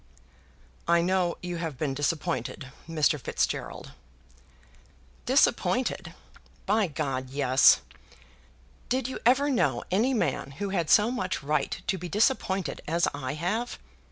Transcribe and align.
"I 0.87 1.01
know 1.03 1.37
you 1.43 1.57
have 1.57 1.77
been 1.77 1.93
disappointed, 1.93 2.71
Mr. 2.89 3.19
Fitzgerald." 3.21 3.91
"Disappointed! 5.27 6.15
By 6.65 6.87
G! 6.87 7.03
yes. 7.31 7.81
Did 8.89 9.07
you 9.07 9.19
ever 9.27 9.51
know 9.51 9.83
any 9.91 10.15
man 10.15 10.53
who 10.57 10.69
had 10.69 10.89
so 10.89 11.11
much 11.11 11.43
right 11.43 11.79
to 11.85 11.99
be 11.99 12.09
disappointed 12.09 12.81
as 12.87 13.07
I 13.13 13.35
have? 13.35 13.77